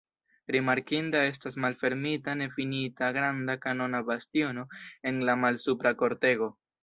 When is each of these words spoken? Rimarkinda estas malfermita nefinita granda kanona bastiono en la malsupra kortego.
Rimarkinda 0.53 1.19
estas 1.31 1.57
malfermita 1.65 2.33
nefinita 2.39 3.11
granda 3.19 3.57
kanona 3.67 4.01
bastiono 4.09 4.63
en 5.11 5.23
la 5.29 5.39
malsupra 5.45 5.93
kortego. 6.03 6.49